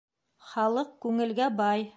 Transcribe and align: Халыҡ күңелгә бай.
Халыҡ 0.53 0.91
күңелгә 1.07 1.53
бай. 1.63 1.89